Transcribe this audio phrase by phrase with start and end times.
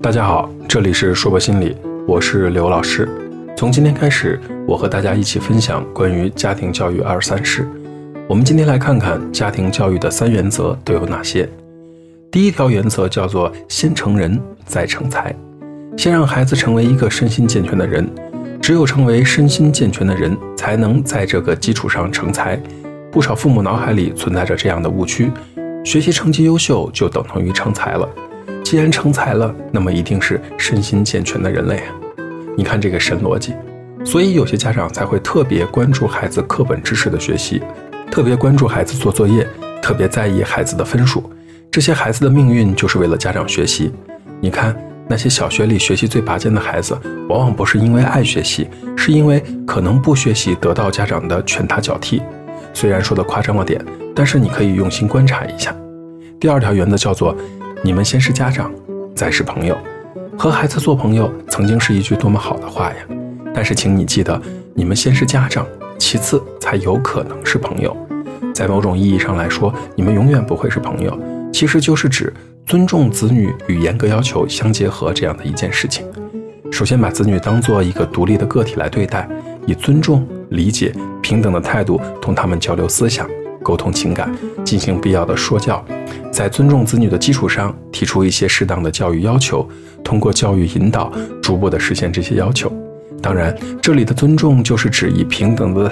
[0.00, 1.76] 大家好，这里是说博心理，
[2.06, 3.08] 我是刘老师。
[3.56, 7.68] 从今天开始，我和大家一起分享关于家庭教育二三事。
[8.28, 11.48] 我们今天来看看家庭教育的三原则都有哪些。
[12.30, 15.34] 第一条原则叫做先成人，再成才。
[15.96, 18.08] 先让孩子成为一个身心健全的人，
[18.62, 22.56] 只有成为身心健全的人，才能在这个基础上成才。
[23.10, 25.28] 不少父母脑海里存在着这样的误区：
[25.84, 28.08] 学习成绩优秀就等同于成才了。
[28.68, 31.94] 既然成才了，那么一定是身心健全的人类啊！
[32.54, 33.54] 你看这个神逻辑，
[34.04, 37.62] 所以有些家长才会特别关注孩子课本知识的学习，
[38.10, 39.48] 特别关注孩子做作业，
[39.80, 41.30] 特别在意孩子的分数。
[41.70, 43.90] 这些孩子的命运就是为了家长学习。
[44.38, 44.76] 你看
[45.08, 46.94] 那些小学里学习最拔尖的孩子，
[47.26, 52.20] 往往不是因为爱学习，是因为可能不学习得到家长的拳打脚踢。
[52.74, 53.82] 虽然说的夸张了点，
[54.14, 55.74] 但是你可以用心观察一下。
[56.38, 57.34] 第二条原则叫做。
[57.84, 58.72] 你们先是家长，
[59.14, 59.78] 再是朋友。
[60.36, 62.96] 和孩子做朋友，曾经是一句多么好的话呀！
[63.54, 64.40] 但是，请你记得，
[64.74, 65.64] 你们先是家长，
[65.96, 67.96] 其次才有可能是朋友。
[68.52, 71.16] 在某种意义上来说，你们永远不会是朋友，
[71.52, 72.32] 其实就是指
[72.66, 76.04] 尊重子女与严格要求相结合这样的一件事情。
[76.72, 79.28] 首先，把子女当做一个独立的个体来对待，
[79.66, 80.92] 以尊重、理解、
[81.22, 83.28] 平等的态度同他们交流思想。
[83.60, 84.34] 沟通情感，
[84.64, 85.84] 进行必要的说教，
[86.38, 89.68] 在尊重子女的基础上，提出一些适当的教育要求，
[90.04, 92.72] 通过教育引导，逐步的实现这些要求。
[93.20, 95.90] 当然，这里的尊重就是指以平等的、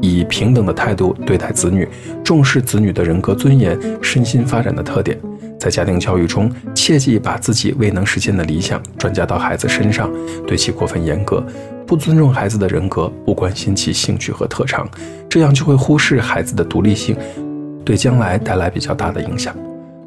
[0.00, 1.88] 以平等的态度对待子女，
[2.22, 5.18] 重视子女的人格尊严、身心发展的特点。
[5.58, 10.08] 在家庭教育中，切忌把自己未能实现的理想转嫁到孩子身上，
[10.46, 11.44] 对其过分严格。
[11.88, 14.88] 不尊重孩子的人格，不关心其兴趣和特长，
[15.28, 17.16] 这样就会忽视孩子的独立性，
[17.84, 19.52] 对将来带来比较大的影响。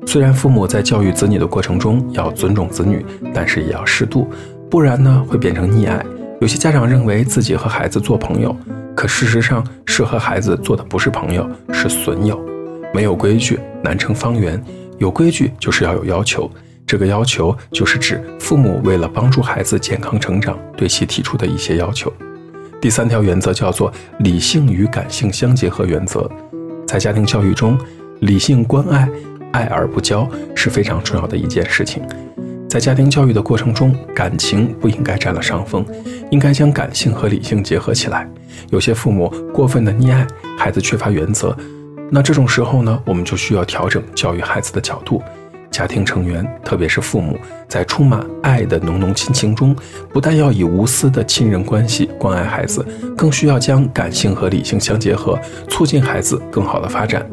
[0.06, 4.28] 虽然父母在教育子女的过程中要尊重子女，但是也要适度，
[4.70, 6.04] 不然呢会变成溺爱。
[6.42, 8.56] 有些家长认为自己和孩子做朋友，
[8.96, 12.40] 可事实上是和孩子做的不是朋友，是损友。
[12.94, 14.61] 没有规矩难成方圆，
[14.98, 16.50] 有规矩就是要有要求。
[16.86, 22.11] 这个要求就是指父母为了帮助孩子健康成长，对其提出的一些要求。
[22.82, 26.30] 第三条原则叫做理性与感性相结合原则。
[26.86, 27.78] 在家庭教育中，
[28.20, 29.08] 理性关爱、
[29.52, 32.04] 爱而不教是非常重要的一件事情。
[32.70, 35.86] 在家庭教育的过程中，感情不应该占了上风，
[36.30, 38.26] 应该将感性和理性结合起来。
[38.70, 40.26] 有些父母过分的溺爱
[40.58, 41.56] 孩子，缺乏原则，
[42.10, 45.22] 那这种时候呢，我们就需要调整教育孩子的角度。
[45.70, 49.76] 家庭成员，特别是父母，在充满爱的浓浓亲情中，
[50.14, 52.86] 不但要以无私的亲人关系关爱孩子，
[53.17, 57.26] 更需要将感性和理性相结合，促进孩子更好的发展。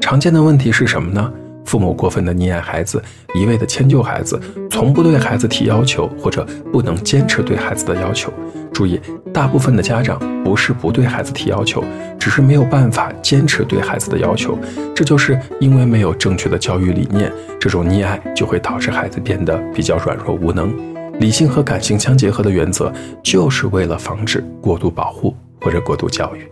[0.00, 1.32] 常见的问题是什么呢？
[1.70, 3.00] 父母过分的溺爱孩子，
[3.32, 8.32] 一味的迁就孩子，从不对孩子提要求，或者不能坚持对孩子的要求。
[8.72, 9.00] 注意，
[9.32, 11.84] 大部分的家长不是不对孩子提要求，
[12.18, 14.58] 只是没有办法坚持对孩子的要求。
[14.92, 20.74] 这就是因为没有正确的教育理念，这种溺爱就会导致孩子变得比较软弱无能。
[21.20, 22.92] 理性和感性相结合的原则，
[23.22, 26.50] 就是为了防止过度保护或者过度教育。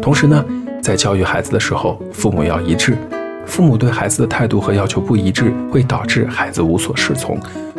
[0.00, 0.44] 同时呢，
[0.80, 2.96] 在教育孩子的时候，父母要一致。
[3.46, 7.38] 父母对孩子的态度和要求不一致，会导致孩子无所适从，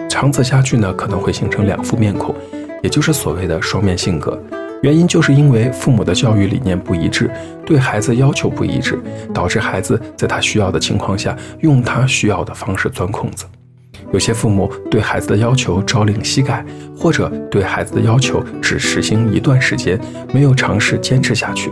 [0.09, 2.33] 长此下去呢，可能会形成两副面孔，
[2.81, 4.41] 也就是所谓的双面性格。
[4.81, 7.31] 原因就是因为父母的教育理念不一致，
[7.65, 8.99] 对孩子要求不一致，
[9.33, 13.45] 导致孩子在他需要的情况下，用他需要的方式钻空子。
[14.13, 16.63] 有些父母对孩子的要求朝令夕改，
[16.95, 19.99] 或者对孩子的要求只实行一段时间，
[20.31, 21.71] 没有尝试坚持下去。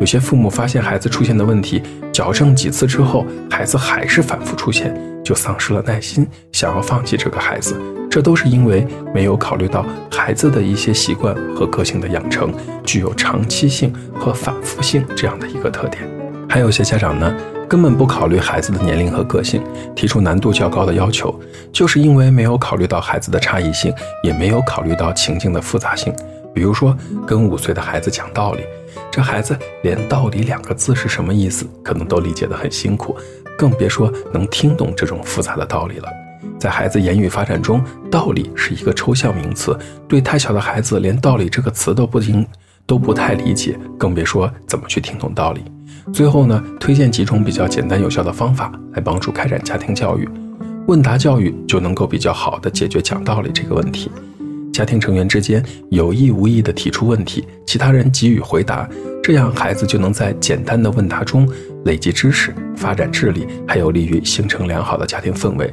[0.00, 1.82] 有些父母发现孩子出现的问题，
[2.12, 4.94] 矫正几次之后，孩子还是反复出现，
[5.24, 7.80] 就丧失了耐心，想要放弃这个孩子。
[8.10, 12.52] 这都是因为没有考虑到孩子的一些习惯和个性的养成，
[12.84, 16.02] 具有长期性和反复性这样的一个特点。
[16.48, 17.34] 还有些家长呢，
[17.68, 19.62] 根本不考虑孩子的年龄和个性，
[19.96, 21.34] 提出难度较高的要求，
[21.72, 23.92] 就是因为没有考虑到孩子的差异性，
[24.22, 26.14] 也没有考虑到情境的复杂性。
[26.54, 26.96] 比如说，
[27.26, 28.62] 跟五岁的孩子讲道理。
[29.10, 33.16] 这孩子连“道理”两个字是什么意思，可能都理解得很辛苦，
[33.58, 36.08] 更别说能听懂这种复杂的道理了。
[36.58, 39.76] 在孩子言语发展中，“道理”是一个抽象名词，
[40.08, 42.46] 对太小的孩子，连“道理”这个词都不听，
[42.86, 45.64] 都不太理解，更别说怎么去听懂道理。
[46.12, 50.28] 最后呢，推荐几种比较简单有效的方法来帮助开展家庭教育，
[50.86, 54.10] 问答教育就能够比较好的解决讲道理这个问题。
[54.74, 58.88] 家庭成员之间有意无意地提出问题，其他人给予回答，
[59.22, 61.48] 这样孩子就能在简单的问答中
[61.84, 65.72] 累积知识、发展智力，还有利于形成良好的家庭氛围。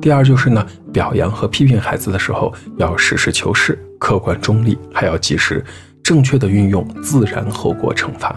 [0.00, 5.64] 第二就是呢，表扬和批评孩子的时候要实事求是、客观中立，还要及时、
[6.02, 8.34] 正确的运用自然后果惩罚。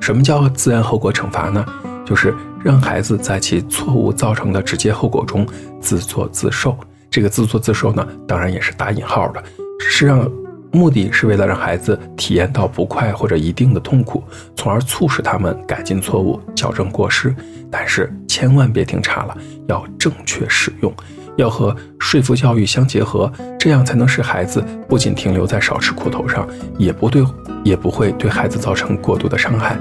[0.00, 1.66] 什么叫自然后果惩罚呢？
[2.04, 2.32] 就是
[2.62, 5.44] 让孩子在其错误造成的直接后果中
[5.80, 6.78] 自作自受。
[7.16, 9.42] 这个自作自受呢，当然也是打引号的，
[9.80, 10.30] 是让
[10.70, 14.22] 目的是为了让孩子体验到不快或者一定的痛苦，
[14.54, 17.34] 从而促使他们改进错误、矫正过失。
[17.70, 19.34] 但是千万别听差了，
[19.66, 20.92] 要正确使用，
[21.38, 26.46] 要和说服教育相结合，这样才能使孩子不仅停留在少吃苦头上，
[26.76, 27.24] 也不对，
[27.64, 29.78] 也不会对孩子造成过度的伤害。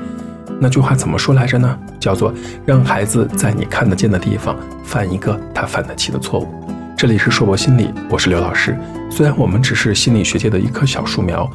[0.58, 1.78] 那句话怎么说来着呢？
[2.00, 2.34] 叫做
[2.66, 4.56] 让孩子在你看得见的地方
[4.86, 6.65] 犯一个他犯得起的错误。
[6.98, 8.74] 这里是硕博心理，我是刘老师。
[9.12, 11.50] 虽然我们只是心理学界的一棵小树苗，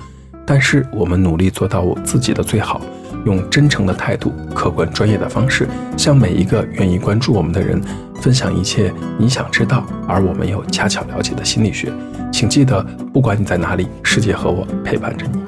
[0.45, 2.79] 但是我们努力做到我自己的最好，
[3.25, 5.67] 用真诚的态度、客观专业的方式，
[5.97, 7.81] 向每一个愿意关注我们的人
[8.21, 11.91] 分享一切你想知道而我们又恰巧了解的心理学。
[12.31, 15.41] 请记得，不管你在哪里，世界和我陪伴着你。